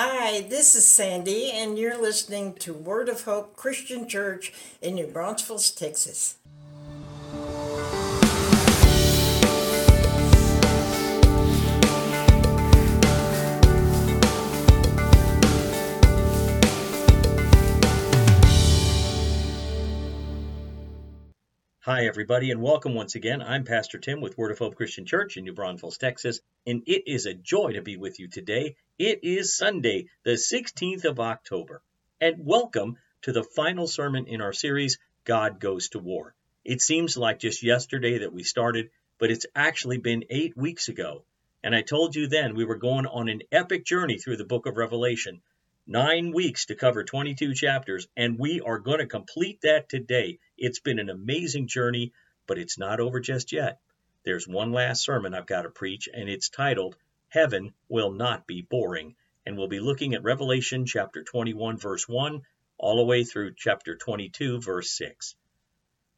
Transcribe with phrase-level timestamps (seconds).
[0.00, 5.08] Hi, this is Sandy, and you're listening to Word of Hope Christian Church in New
[5.08, 6.36] Braunfels, Texas.
[21.88, 23.40] Hi, everybody, and welcome once again.
[23.40, 27.04] I'm Pastor Tim with Word of Hope Christian Church in New Braunfels, Texas, and it
[27.06, 28.76] is a joy to be with you today.
[28.98, 31.80] It is Sunday, the 16th of October,
[32.20, 36.34] and welcome to the final sermon in our series, God Goes to War.
[36.62, 41.24] It seems like just yesterday that we started, but it's actually been eight weeks ago.
[41.64, 44.66] And I told you then we were going on an epic journey through the book
[44.66, 45.40] of Revelation.
[45.90, 50.38] Nine weeks to cover 22 chapters, and we are going to complete that today.
[50.58, 52.12] It's been an amazing journey,
[52.46, 53.80] but it's not over just yet.
[54.22, 58.60] There's one last sermon I've got to preach, and it's titled, Heaven Will Not Be
[58.60, 59.16] Boring.
[59.46, 62.42] And we'll be looking at Revelation chapter 21, verse 1,
[62.76, 65.36] all the way through chapter 22, verse 6.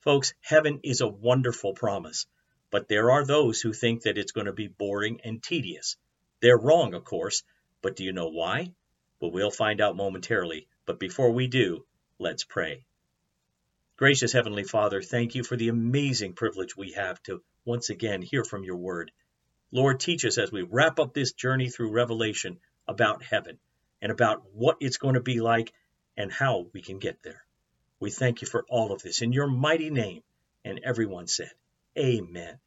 [0.00, 2.26] Folks, heaven is a wonderful promise,
[2.72, 5.96] but there are those who think that it's going to be boring and tedious.
[6.41, 7.44] They're wrong, of course,
[7.82, 8.74] but do you know why?
[9.20, 11.84] Well, we'll find out momentarily, but before we do,
[12.18, 12.84] let's pray.
[13.96, 18.44] Gracious Heavenly Father, thank you for the amazing privilege we have to once again hear
[18.44, 19.12] from your word.
[19.70, 23.58] Lord, teach us as we wrap up this journey through Revelation about heaven
[24.00, 25.72] and about what it's going to be like
[26.16, 27.44] and how we can get there.
[28.00, 30.22] We thank you for all of this in your mighty name.
[30.64, 31.52] And everyone said,
[31.98, 32.58] Amen.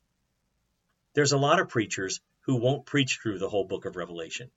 [1.14, 4.52] There's a lot of preachers who won't preach through the whole book of Revelation.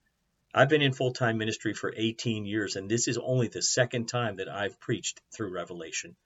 [0.59, 4.07] I've been in full time ministry for 18 years, and this is only the second
[4.07, 6.17] time that I've preached through Revelation.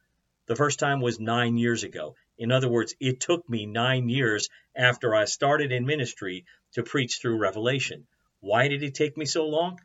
[0.46, 2.14] The first time was nine years ago.
[2.38, 7.18] In other words, it took me nine years after I started in ministry to preach
[7.20, 8.06] through Revelation.
[8.38, 9.80] Why did it take me so long?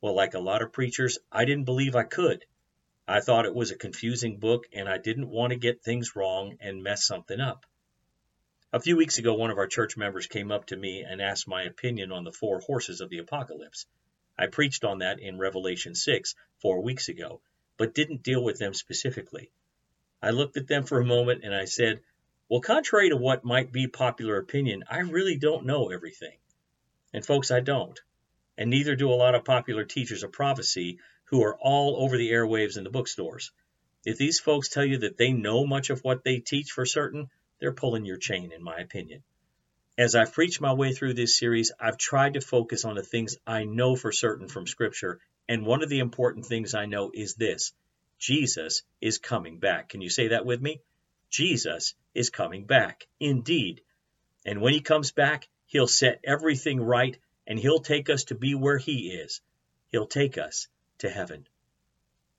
[0.00, 2.44] Well, like a lot of preachers, I didn't believe I could.
[3.06, 6.56] I thought it was a confusing book, and I didn't want to get things wrong
[6.58, 7.64] and mess something up.
[8.74, 11.46] A few weeks ago, one of our church members came up to me and asked
[11.46, 13.86] my opinion on the four horses of the apocalypse.
[14.36, 17.40] I preached on that in Revelation 6 four weeks ago,
[17.76, 19.52] but didn't deal with them specifically.
[20.20, 22.00] I looked at them for a moment and I said,
[22.48, 26.36] Well, contrary to what might be popular opinion, I really don't know everything.
[27.12, 28.00] And folks, I don't.
[28.58, 32.32] And neither do a lot of popular teachers of prophecy who are all over the
[32.32, 33.52] airwaves in the bookstores.
[34.04, 37.30] If these folks tell you that they know much of what they teach for certain,
[37.64, 39.22] they're pulling your chain, in my opinion.
[39.96, 43.38] As I've preached my way through this series, I've tried to focus on the things
[43.46, 47.36] I know for certain from Scripture, and one of the important things I know is
[47.36, 47.72] this
[48.18, 49.88] Jesus is coming back.
[49.88, 50.82] Can you say that with me?
[51.30, 53.80] Jesus is coming back, indeed.
[54.44, 58.54] And when he comes back, he'll set everything right and he'll take us to be
[58.54, 59.40] where he is.
[59.88, 61.46] He'll take us to heaven.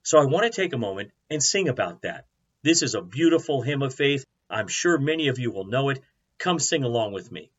[0.04, 2.26] So I want to take a moment and sing about that.
[2.62, 6.00] This is a beautiful hymn of faith I'm sure many of you will know it.
[6.38, 7.50] Come sing along with me.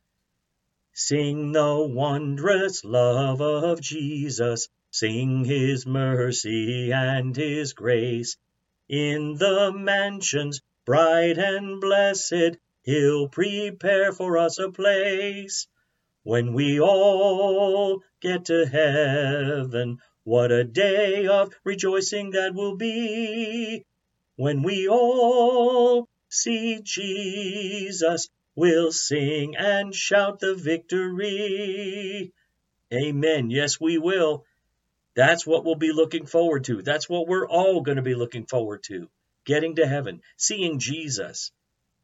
[0.94, 8.38] Sing the wondrous love of Jesus, sing his mercy and his grace.
[8.90, 15.68] In the mansions bright and blessed, he'll prepare for us a place.
[16.24, 23.86] When we all get to heaven, what a day of rejoicing that will be.
[24.36, 32.34] When we all see Jesus, we'll sing and shout the victory.
[32.94, 33.50] Amen.
[33.50, 34.46] Yes, we will.
[35.16, 36.82] That's what we'll be looking forward to.
[36.82, 39.10] That's what we're all going to be looking forward to.
[39.46, 41.52] Getting to heaven, seeing Jesus.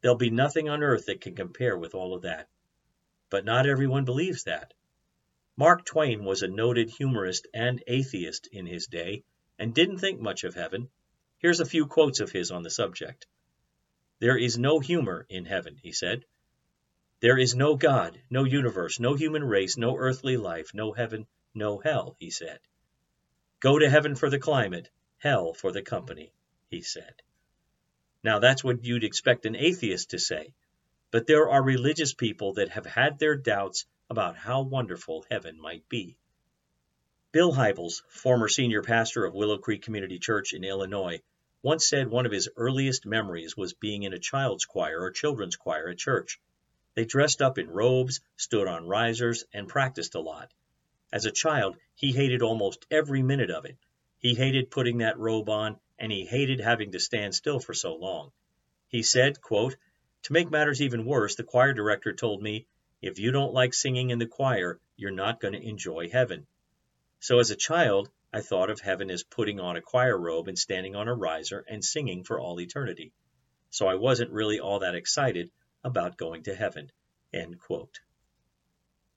[0.01, 2.49] There'll be nothing on earth that can compare with all of that.
[3.29, 4.73] But not everyone believes that.
[5.55, 9.23] Mark Twain was a noted humorist and atheist in his day
[9.59, 10.89] and didn't think much of heaven.
[11.37, 13.27] Here's a few quotes of his on the subject.
[14.23, 16.23] There is no humor in heaven, he said.
[17.19, 21.79] There is no God, no universe, no human race, no earthly life, no heaven, no
[21.79, 22.61] hell, he said.
[23.59, 26.31] Go to heaven for the climate, hell for the company,
[26.69, 27.21] he said.
[28.23, 30.53] Now that's what you'd expect an atheist to say,
[31.11, 35.89] but there are religious people that have had their doubts about how wonderful heaven might
[35.89, 36.15] be.
[37.33, 41.19] Bill Hybels, former senior pastor of Willow Creek Community Church in Illinois,
[41.63, 45.55] once said one of his earliest memories was being in a child's choir or children's
[45.55, 46.39] choir at church.
[46.93, 50.53] They dressed up in robes, stood on risers, and practiced a lot.
[51.13, 53.77] As a child, he hated almost every minute of it.
[54.19, 57.95] He hated putting that robe on, and he hated having to stand still for so
[57.95, 58.33] long.
[58.89, 59.77] He said, quote,
[60.23, 62.67] To make matters even worse, the choir director told me,
[63.01, 66.45] If you don't like singing in the choir, you're not going to enjoy heaven.
[67.21, 70.57] So as a child, I thought of heaven as putting on a choir robe and
[70.57, 73.13] standing on a riser and singing for all eternity.
[73.69, 75.51] So I wasn't really all that excited
[75.83, 76.91] about going to heaven.
[77.31, 77.99] End quote.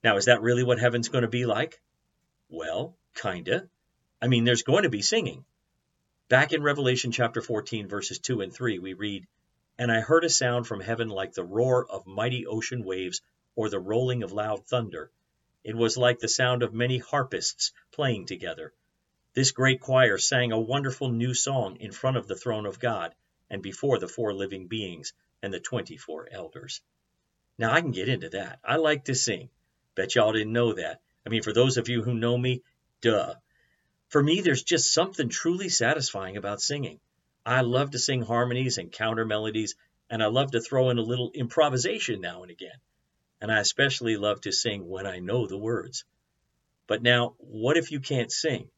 [0.05, 1.81] Now, is that really what heaven's going to be like?
[2.51, 3.71] Well, kinda.
[4.21, 5.47] I mean, there's going to be singing.
[6.29, 9.27] Back in Revelation chapter 14, verses 2 and 3, we read,
[9.79, 13.23] And I heard a sound from heaven like the roar of mighty ocean waves
[13.55, 15.11] or the rolling of loud thunder.
[15.65, 18.75] It was like the sound of many harpists playing together.
[19.37, 23.15] This great choir sang a wonderful new song in front of the throne of God
[23.51, 25.13] and before the four living beings
[25.43, 26.81] and the 24 elders.
[27.59, 28.61] Now, I can get into that.
[28.65, 29.51] I like to sing.
[29.95, 31.03] Bet y'all didn't know that.
[31.27, 32.63] I mean, for those of you who know me,
[33.03, 33.35] duh.
[34.09, 36.99] For me, there's just something truly satisfying about singing.
[37.45, 39.75] I love to sing harmonies and counter melodies,
[40.09, 42.81] and I love to throw in a little improvisation now and again.
[43.43, 46.07] And I especially love to sing when I know the words.
[46.87, 48.71] But now, what if you can't sing?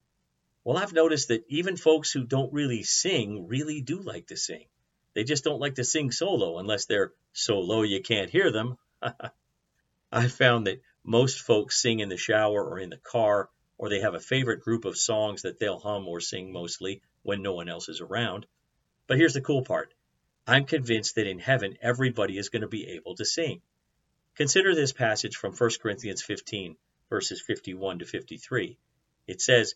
[0.68, 4.66] Well, I've noticed that even folks who don't really sing really do like to sing.
[5.14, 8.76] They just don't like to sing solo unless they're so low you can't hear them.
[10.12, 13.48] I've found that most folks sing in the shower or in the car
[13.78, 17.40] or they have a favorite group of songs that they'll hum or sing mostly when
[17.40, 18.44] no one else is around.
[19.06, 19.94] But here's the cool part
[20.46, 23.62] I'm convinced that in heaven everybody is going to be able to sing.
[24.34, 26.76] Consider this passage from 1 Corinthians 15,
[27.08, 28.76] verses 51 to 53.
[29.26, 29.74] It says,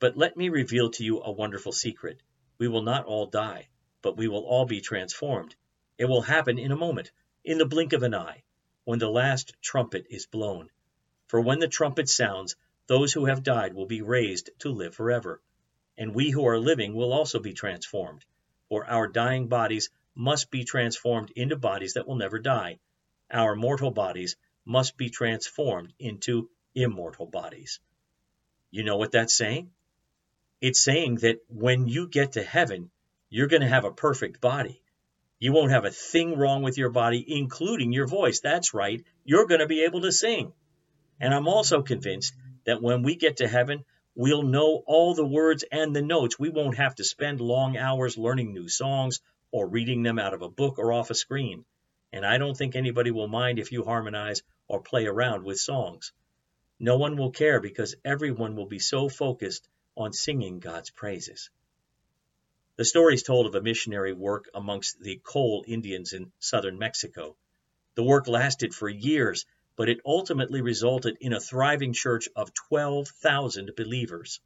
[0.00, 2.22] But let me reveal to you a wonderful secret.
[2.56, 3.68] We will not all die,
[4.00, 5.56] but we will all be transformed.
[5.98, 7.10] It will happen in a moment,
[7.44, 8.44] in the blink of an eye,
[8.84, 10.70] when the last trumpet is blown.
[11.26, 12.54] For when the trumpet sounds,
[12.86, 15.42] those who have died will be raised to live forever,
[15.96, 18.24] and we who are living will also be transformed,
[18.68, 22.78] for our dying bodies must be transformed into bodies that will never die.
[23.32, 27.80] Our mortal bodies must be transformed into immortal bodies.
[28.70, 29.72] You know what that's saying?
[30.60, 32.90] It's saying that when you get to heaven,
[33.30, 34.82] you're going to have a perfect body.
[35.38, 38.40] You won't have a thing wrong with your body, including your voice.
[38.40, 40.52] That's right, you're going to be able to sing.
[41.20, 42.34] And I'm also convinced
[42.66, 43.84] that when we get to heaven,
[44.16, 46.40] we'll know all the words and the notes.
[46.40, 49.20] We won't have to spend long hours learning new songs
[49.52, 51.64] or reading them out of a book or off a screen.
[52.12, 56.12] And I don't think anybody will mind if you harmonize or play around with songs.
[56.80, 61.50] No one will care because everyone will be so focused on singing God's praises.
[62.76, 67.36] The story is told of a missionary work amongst the Cole Indians in southern Mexico.
[67.96, 69.44] The work lasted for years
[69.78, 74.40] but it ultimately resulted in a thriving church of 12,000 believers.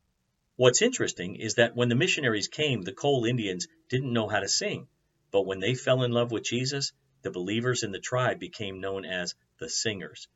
[0.57, 4.49] What's interesting is that when the missionaries came, the Cole Indians didn't know how to
[4.49, 4.89] sing,
[5.31, 9.07] but when they fell in love with Jesus, the believers in the tribe became known
[9.07, 10.29] as the singers.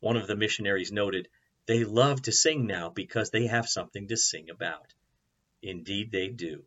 [0.00, 1.28] One of the missionaries noted,
[1.68, 4.94] They love to sing now because they have something to sing about.
[5.62, 6.64] Indeed, they do.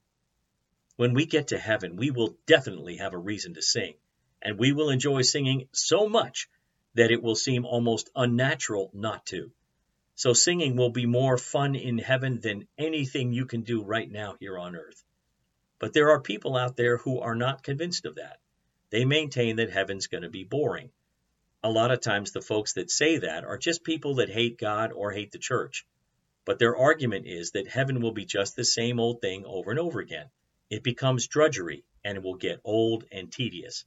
[0.96, 3.96] When we get to heaven, we will definitely have a reason to sing,
[4.44, 6.48] and we will enjoy singing so much
[6.94, 9.52] that it will seem almost unnatural not to.
[10.14, 14.36] So singing will be more fun in heaven than anything you can do right now
[14.40, 15.04] here on earth.
[15.80, 18.40] But there are people out there who are not convinced of that.
[18.92, 20.92] They maintain that heaven's going to be boring.
[21.64, 24.92] A lot of times the folks that say that are just people that hate God
[24.92, 25.86] or hate the church.
[26.44, 29.80] But their argument is that heaven will be just the same old thing over and
[29.80, 30.30] over again.
[30.70, 33.86] It becomes drudgery and it will get old and tedious.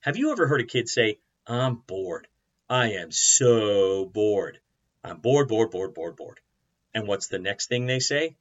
[0.00, 2.26] Have you ever heard a kid say, I'm bored.
[2.68, 4.58] I am so bored.
[5.04, 6.40] I'm bored, bored, bored, bored, bored.
[6.92, 8.36] And what's the next thing they say?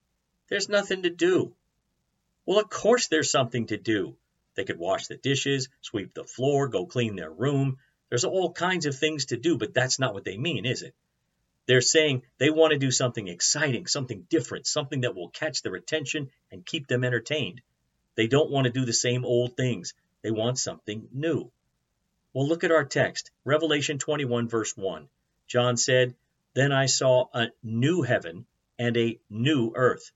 [0.48, 1.55] There's nothing to do.
[2.48, 4.17] Well, of course there's something to do.
[4.55, 7.77] They could wash the dishes, sweep the floor, go clean their room.
[8.09, 10.93] There's all kinds of things to do, but that's not what they mean, is it?
[11.67, 15.75] They're saying they want to do something exciting, something different, something that will catch their
[15.75, 17.62] attention and keep them entertained.
[18.15, 19.93] They don't want to do the same old things.
[20.21, 21.51] They want something new.
[22.33, 25.09] Well, look at our text, Revelation 21, verse 1.
[25.47, 26.15] John said,
[26.53, 28.45] Then I saw a new heaven
[28.77, 30.12] and a new earth.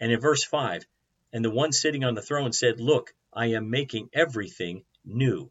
[0.00, 0.84] And in verse 5,
[1.32, 5.50] and the one sitting on the throne said, Look, I am making everything new.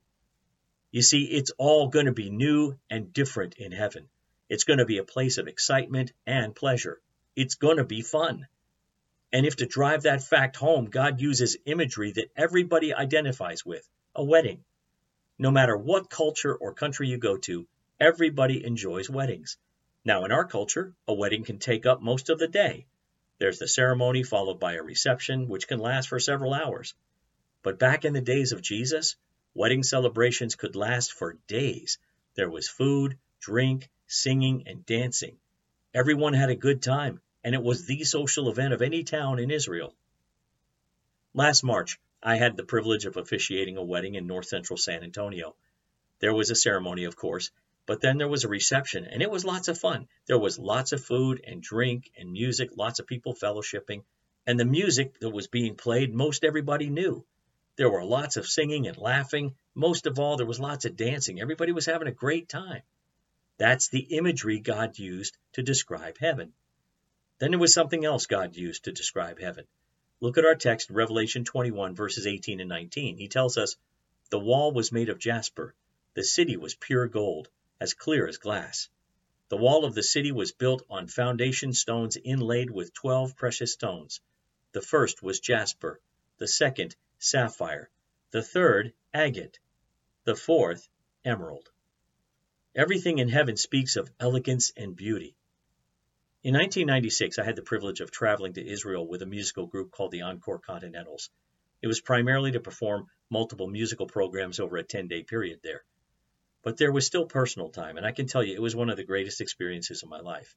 [0.91, 4.09] You see, it's all going to be new and different in heaven.
[4.49, 6.99] It's going to be a place of excitement and pleasure.
[7.35, 8.47] It's going to be fun.
[9.31, 14.23] And if to drive that fact home, God uses imagery that everybody identifies with a
[14.23, 14.63] wedding.
[15.37, 17.67] No matter what culture or country you go to,
[17.99, 19.57] everybody enjoys weddings.
[20.03, 22.87] Now, in our culture, a wedding can take up most of the day.
[23.37, 26.95] There's the ceremony followed by a reception, which can last for several hours.
[27.61, 29.15] But back in the days of Jesus,
[29.53, 31.97] wedding celebrations could last for days.
[32.35, 35.37] There was food, drink, singing, and dancing.
[35.93, 39.51] Everyone had a good time, and it was the social event of any town in
[39.51, 39.95] Israel.
[41.33, 45.55] Last March, I had the privilege of officiating a wedding in north central San Antonio.
[46.19, 47.51] There was a ceremony, of course,
[47.85, 50.07] but then there was a reception, and it was lots of fun.
[50.27, 54.03] There was lots of food and drink and music, lots of people fellowshipping,
[54.45, 57.25] and the music that was being played, most everybody knew.
[57.79, 59.55] There were lots of singing and laughing.
[59.73, 61.39] Most of all, there was lots of dancing.
[61.39, 62.81] Everybody was having a great time.
[63.57, 66.51] That's the imagery God used to describe heaven.
[67.39, 69.65] Then there was something else God used to describe heaven.
[70.19, 73.15] Look at our text, Revelation 21, verses 18 and 19.
[73.15, 73.77] He tells us,
[74.29, 75.73] The wall was made of jasper,
[76.15, 77.47] the city was pure gold,
[77.79, 78.89] as clear as glass.
[79.47, 84.19] The wall of the city was built on foundation stones inlaid with twelve precious stones.
[84.73, 86.01] The first was jasper,
[86.39, 87.89] the second, sapphire,
[88.31, 89.59] the third, agate,
[90.23, 90.87] the fourth,
[91.25, 91.69] emerald.
[92.73, 95.35] Everything in heaven speaks of elegance and beauty.
[96.43, 100.11] In 1996, I had the privilege of traveling to Israel with a musical group called
[100.11, 101.29] the Encore Continentals.
[101.81, 105.83] It was primarily to perform multiple musical programs over a 10 day period there.
[106.61, 108.95] But there was still personal time, and I can tell you it was one of
[108.95, 110.55] the greatest experiences of my life.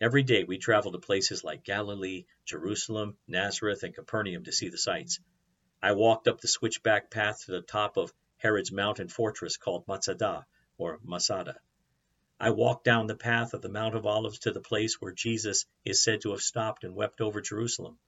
[0.00, 4.78] Every day we traveled to places like Galilee, Jerusalem, Nazareth, and Capernaum to see the
[4.78, 5.20] sights.
[5.84, 10.46] I walked up the switchback path to the top of Herod's mountain fortress called Masada,
[10.78, 11.60] or Masada.
[12.40, 15.66] I walked down the path of the Mount of Olives to the place where Jesus
[15.84, 17.98] is said to have stopped and wept over Jerusalem.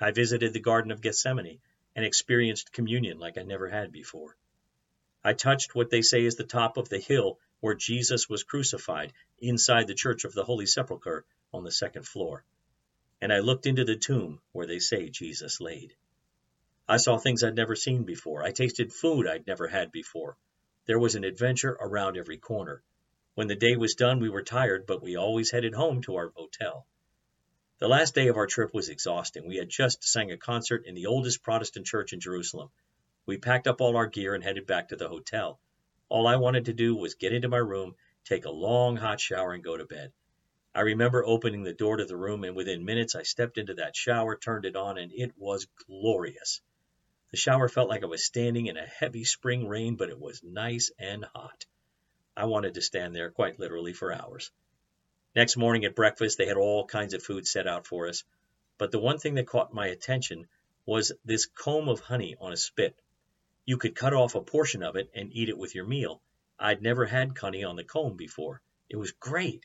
[0.00, 1.60] I visited the Garden of Gethsemane
[1.94, 4.36] and experienced communion like I never had before.
[5.22, 9.12] I touched what they say is the top of the hill where Jesus was crucified
[9.38, 12.44] inside the Church of the Holy Sepulchre on the second floor.
[13.20, 15.94] And I looked into the tomb where they say Jesus laid.
[16.90, 18.42] I saw things I'd never seen before.
[18.42, 20.36] I tasted food I'd never had before.
[20.86, 22.82] There was an adventure around every corner.
[23.36, 26.32] When the day was done, we were tired, but we always headed home to our
[26.34, 26.88] hotel.
[27.78, 29.46] The last day of our trip was exhausting.
[29.46, 32.70] We had just sang a concert in the oldest Protestant church in Jerusalem.
[33.24, 35.60] We packed up all our gear and headed back to the hotel.
[36.08, 37.94] All I wanted to do was get into my room,
[38.24, 40.12] take a long hot shower, and go to bed.
[40.74, 43.94] I remember opening the door to the room, and within minutes I stepped into that
[43.94, 46.60] shower, turned it on, and it was glorious.
[47.30, 50.42] The shower felt like I was standing in a heavy spring rain, but it was
[50.42, 51.64] nice and hot.
[52.36, 54.50] I wanted to stand there quite literally for hours.
[55.36, 58.24] Next morning at breakfast, they had all kinds of food set out for us,
[58.78, 60.48] but the one thing that caught my attention
[60.86, 63.00] was this comb of honey on a spit.
[63.64, 66.20] You could cut off a portion of it and eat it with your meal.
[66.58, 68.60] I'd never had honey on the comb before.
[68.88, 69.64] It was great.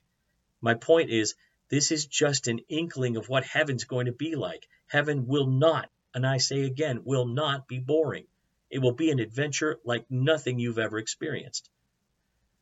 [0.61, 1.33] My point is,
[1.69, 4.67] this is just an inkling of what heaven's going to be like.
[4.85, 8.25] Heaven will not, and I say again, will not be boring.
[8.69, 11.69] It will be an adventure like nothing you've ever experienced.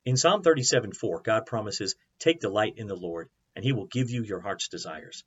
[0.05, 4.24] In Psalm 37:4, God promises, Take delight in the Lord, and he will give you
[4.24, 5.24] your heart's desires.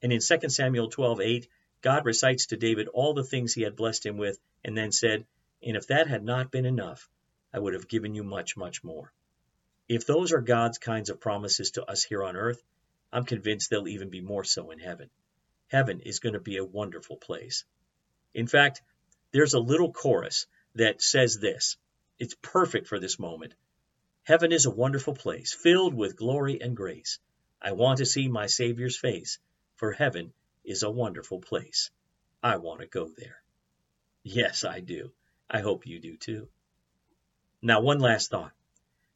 [0.00, 1.46] And in 2 Samuel 12:8,
[1.82, 5.26] God recites to David all the things he had blessed him with, and then said,
[5.62, 7.10] And if that had not been enough,
[7.52, 9.12] I would have given you much, much more.
[9.88, 12.62] If those are God's kinds of promises to us here on earth,
[13.12, 15.10] I'm convinced they'll even be more so in heaven.
[15.68, 17.64] Heaven is going to be a wonderful place.
[18.34, 18.82] In fact,
[19.32, 21.76] there's a little chorus that says this.
[22.18, 23.54] It's perfect for this moment.
[24.24, 27.18] Heaven is a wonderful place, filled with glory and grace.
[27.60, 29.38] I want to see my Savior's face,
[29.76, 30.32] for heaven
[30.64, 31.90] is a wonderful place.
[32.42, 33.42] I want to go there.
[34.22, 35.12] Yes, I do.
[35.50, 36.48] I hope you do too.
[37.62, 38.52] Now, one last thought.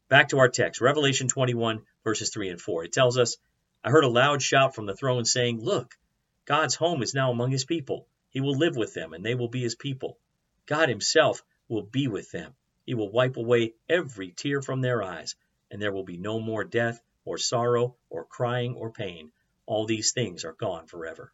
[0.09, 2.85] Back to our text, Revelation 21, verses 3 and 4.
[2.85, 3.37] It tells us,
[3.85, 5.97] I heard a loud shout from the throne saying, Look,
[6.45, 8.09] God's home is now among his people.
[8.29, 10.19] He will live with them, and they will be his people.
[10.67, 12.57] God himself will be with them.
[12.85, 15.37] He will wipe away every tear from their eyes,
[15.71, 19.31] and there will be no more death, or sorrow, or crying, or pain.
[19.67, 21.33] All these things are gone forever.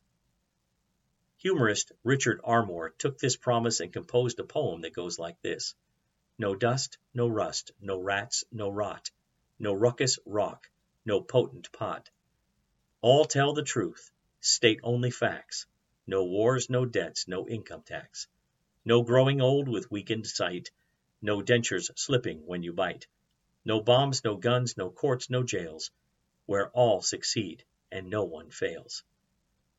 [1.39, 5.75] Humorist Richard Armour took this promise and composed a poem that goes like this
[6.37, 9.11] No dust, no rust, no rats, no rot,
[9.59, 10.69] no ruckus rock,
[11.07, 12.11] no potent pot.
[13.01, 14.11] All tell the truth,
[14.49, 15.67] state only facts,
[16.07, 18.29] no wars, no debts, no income tax,
[18.85, 20.71] no growing old with weakened sight,
[21.21, 23.07] no dentures slipping when you bite.
[23.65, 25.91] No bombs, no guns, no courts, no jails,
[26.47, 29.03] where all succeed and no one fails.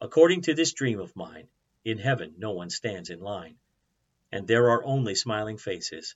[0.02, 1.48] According to this dream of mine,
[1.84, 3.58] in heaven no one stands in line,
[4.32, 6.16] and there are only smiling faces,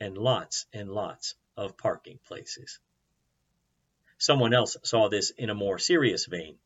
[0.00, 2.78] and lots and lots of parking places.
[4.16, 6.58] Someone else saw this in a more serious vein.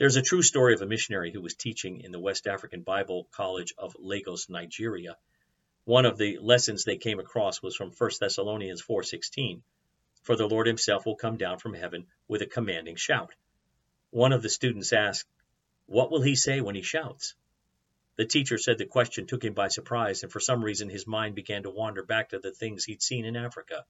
[0.00, 3.28] There's a true story of a missionary who was teaching in the West African Bible
[3.32, 5.18] College of Lagos, Nigeria,
[5.84, 9.62] one of the lessons they came across was from 1 Thessalonians 4:16,
[10.22, 13.34] "For the Lord himself will come down from heaven with a commanding shout."
[14.08, 15.28] One of the students asked,
[15.84, 17.34] What will he say when he shouts?
[18.16, 21.34] The teacher said the question took him by surprise, and for some reason his mind
[21.34, 23.84] began to wander back to the things he'd seen in Africa.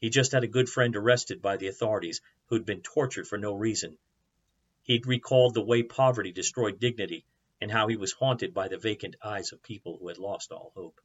[0.00, 3.54] He just had a good friend arrested by the authorities who'd been tortured for no
[3.54, 3.96] reason.
[4.86, 7.26] He'd recalled the way poverty destroyed dignity
[7.60, 10.70] and how he was haunted by the vacant eyes of people who had lost all
[10.76, 11.00] hope.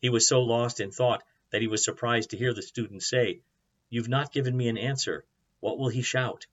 [0.00, 3.40] He was so lost in thought that he was surprised to hear the student say,
[3.88, 5.24] You've not given me an answer.
[5.60, 6.46] What will he shout?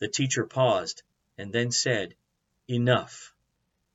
[0.00, 1.04] The teacher paused
[1.36, 2.16] and then said,
[2.66, 3.32] Enough.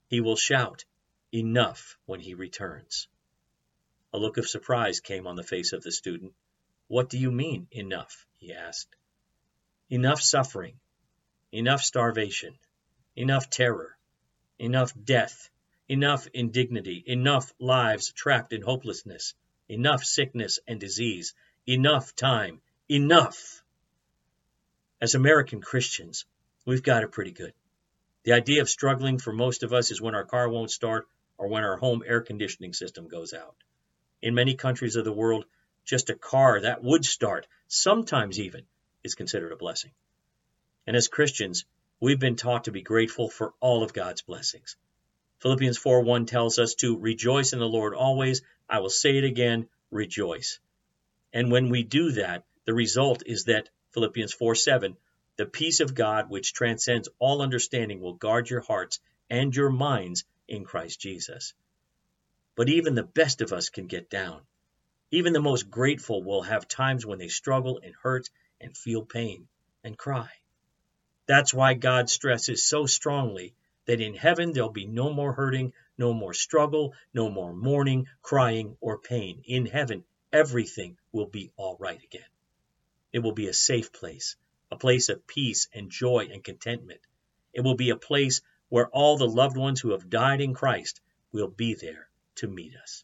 [0.08, 0.86] He will shout,
[1.34, 3.10] Enough, when he returns.
[4.14, 6.36] A look of surprise came on the face of the student.
[6.88, 8.26] What do you mean, enough?
[8.38, 8.96] he asked.
[9.90, 10.80] Enough suffering,
[11.54, 12.58] enough starvation,
[13.16, 13.96] enough terror,
[14.58, 15.52] enough death,
[15.88, 19.36] enough indignity, enough lives trapped in hopelessness,
[19.70, 21.36] enough sickness and disease,
[21.68, 23.64] enough time, enough.
[25.00, 26.26] As American Christians,
[26.66, 27.54] we've got it pretty good.
[28.24, 31.08] The idea of struggling for most of us is when our car won't start
[31.38, 33.56] or when our home air conditioning system goes out.
[34.24, 35.46] In many countries of the world,
[35.86, 38.66] just a car that would start, sometimes even,
[39.04, 39.92] is considered a blessing.
[40.86, 41.66] And as Christians,
[42.00, 44.75] we've been taught to be grateful for all of God's blessings.
[45.40, 48.42] Philippians 4:1 tells us to rejoice in the Lord always.
[48.70, 50.60] I will say it again, rejoice.
[51.32, 54.98] And when we do that, the result is that Philippians 4:7
[55.36, 59.00] the peace of God, which transcends all understanding, will guard your hearts
[59.30, 61.54] and your minds in Christ Jesus.
[62.56, 64.46] But even the best of us can get down.
[65.10, 68.30] Even the most grateful will have times when they struggle and hurt
[68.62, 69.48] and feel pain
[69.84, 70.30] and cry.
[71.25, 76.13] That's why God stresses so strongly that in heaven there'll be no more hurting, no
[76.13, 79.42] more struggle, no more mourning, crying, or pain.
[79.46, 82.25] In heaven, everything will be all right again.
[83.12, 84.36] It will be a safe place,
[84.72, 87.01] a place of peace and joy and contentment.
[87.53, 91.00] It will be a place where all the loved ones who have died in Christ
[91.32, 93.04] will be there to meet us.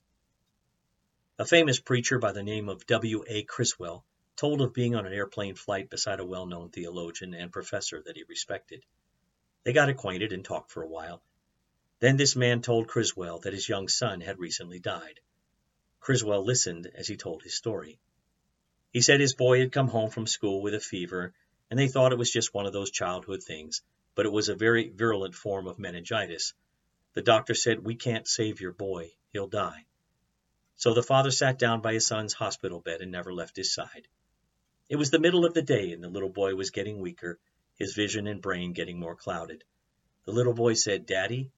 [1.38, 3.24] A famous preacher by the name of W.
[3.28, 3.44] A.
[3.44, 4.04] Criswell
[4.40, 8.16] told of being on an airplane flight beside a well known theologian and professor that
[8.16, 8.86] he respected.
[9.66, 11.22] They got acquainted and talked for a while.
[12.00, 15.20] Then this man told Criswell that his young son had recently died.
[16.00, 18.00] Criswell listened as he told his story.
[18.94, 21.34] He said his boy had come home from school with a fever
[21.70, 23.82] and they thought it was just one of those childhood things,
[24.16, 26.54] but it was a very virulent form of meningitis.
[27.12, 29.86] The doctor said, We can't save your boy, he'll die.
[30.78, 34.08] So the father sat down by his son's hospital bed and never left his side.
[34.90, 37.40] It was the middle of the day, and the little boy was getting weaker,
[37.76, 39.64] his vision and brain getting more clouded.
[40.26, 41.52] The little boy said, Daddy,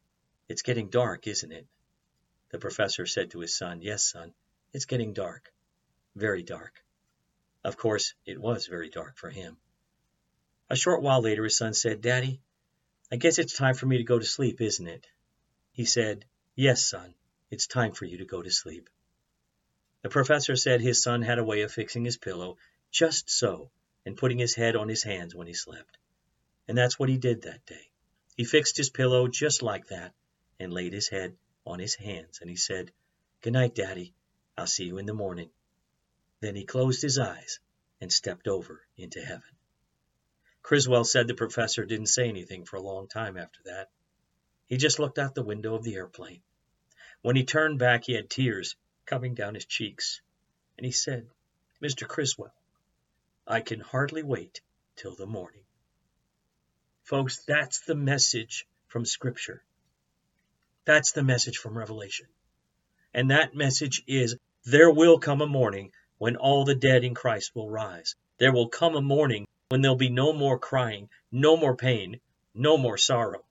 [0.50, 1.66] it's getting dark, isn't it?
[2.50, 4.34] The professor said to his son, Yes, son,
[4.74, 5.54] it's getting dark.
[6.14, 6.84] Very dark.
[7.64, 9.56] Of course, it was very dark for him.
[10.70, 12.42] A short while later his son said, Daddy,
[13.14, 15.08] I guess it's time for me to go to sleep, isn't it?
[15.72, 17.16] He said, Yes, son,
[17.50, 18.90] it's time for you to go to sleep.
[20.02, 22.58] The professor said his son had a way of fixing his pillow
[22.92, 23.72] just so
[24.06, 25.98] and putting his head on his hands when he slept.
[26.68, 27.90] And that's what he did that day.
[28.36, 30.14] He fixed his pillow just like that
[30.60, 32.92] and laid his head on his hands and he said,
[33.42, 34.14] Good night, Daddy.
[34.58, 35.50] I'll see you in the morning.
[36.42, 37.60] Then he closed his eyes
[38.00, 39.56] and stepped over into heaven.
[40.62, 43.90] Criswell said the professor didn't say anything for a long time after that.
[44.68, 46.42] He just looked out the window of the airplane.
[47.22, 48.76] When he turned back, he had tears
[49.06, 50.22] coming down his cheeks,
[50.78, 51.30] and he said,
[51.82, 52.08] Mr.
[52.08, 52.54] Criswell,
[53.52, 54.62] I can hardly wait
[54.96, 55.64] till the morning.
[57.04, 59.62] Folks, that's the message from Scripture.
[60.86, 62.28] That's the message from Revelation.
[63.14, 67.54] And that message is there will come a morning when all the dead in Christ
[67.54, 68.16] will rise.
[68.38, 72.22] There will come a morning when there'll be no more crying, no more pain,
[72.56, 73.44] no more sorrow.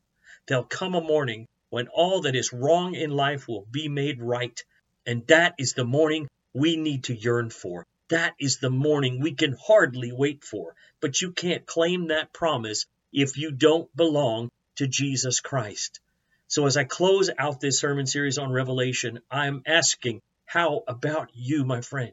[0.46, 4.58] There'll come a morning when all that is wrong in life will be made right.
[5.04, 7.84] And that is the morning we need to yearn for.
[8.10, 10.74] That is the morning we can hardly wait for.
[11.00, 16.00] But you can't claim that promise if you don't belong to Jesus Christ.
[16.48, 21.64] So as I close out this sermon series on Revelation, I'm asking, how about you,
[21.64, 22.12] my friend?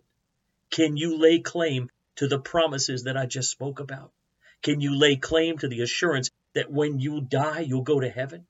[0.69, 4.11] Can you lay claim to the promises that I just spoke about?
[4.61, 8.45] Can you lay claim to the assurance that when you die, you'll go to heaven?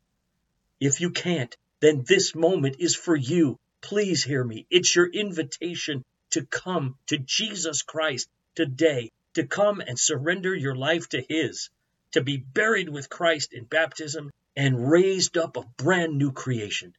[0.82, 3.58] If you can't, then this moment is for you.
[3.80, 4.66] Please hear me.
[4.70, 11.10] It's your invitation to come to Jesus Christ today, to come and surrender your life
[11.10, 11.70] to His,
[12.12, 16.94] to be buried with Christ in baptism and raised up a brand new creation.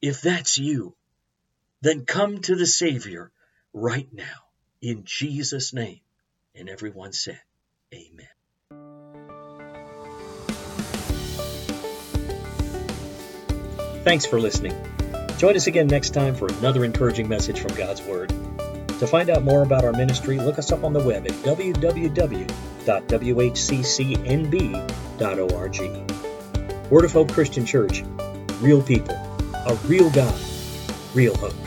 [0.00, 0.96] If that's you,
[1.80, 3.30] then come to the Savior
[3.72, 4.24] right now
[4.80, 6.00] in Jesus' name.
[6.54, 7.40] And everyone said,
[7.94, 8.26] Amen.
[14.04, 14.74] Thanks for listening.
[15.38, 18.32] Join us again next time for another encouraging message from God's Word.
[19.02, 22.50] To find out more about our ministry, look us up on the web at www.whccnb.org.
[26.88, 28.04] Word of Hope Christian Church.
[28.60, 29.16] Real people,
[29.66, 30.40] a real God,
[31.14, 31.61] real hope.